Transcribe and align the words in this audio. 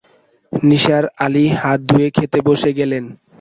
নিসার 0.53 1.03
আলি 1.23 1.45
হাত 1.59 1.79
ধুয়ে 1.89 2.07
খেতে 2.15 2.39
বসে 2.47 2.69
গেলেন। 2.79 3.03